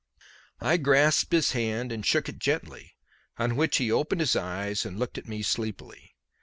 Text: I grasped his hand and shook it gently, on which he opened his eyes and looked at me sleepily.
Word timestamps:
I 0.59 0.77
grasped 0.77 1.31
his 1.31 1.51
hand 1.51 1.91
and 1.91 2.03
shook 2.03 2.27
it 2.27 2.39
gently, 2.39 2.95
on 3.37 3.55
which 3.55 3.77
he 3.77 3.91
opened 3.91 4.21
his 4.21 4.35
eyes 4.35 4.83
and 4.83 4.97
looked 4.97 5.19
at 5.19 5.27
me 5.27 5.43
sleepily. 5.43 6.15